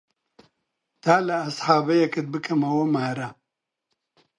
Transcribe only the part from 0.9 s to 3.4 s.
تا لە ئەسحابەیەکت پکەمەوە مارە